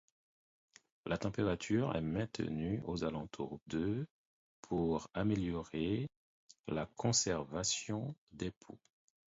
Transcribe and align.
La 1.05 1.19
température 1.19 1.95
est 1.95 2.01
maintenue 2.01 2.81
aux 2.85 3.03
alentours 3.03 3.59
de 3.67 4.07
pour 4.61 5.07
améliorer 5.13 6.09
la 6.67 6.87
conservation 6.95 8.15
des 8.31 8.49
peaux. 8.49 8.79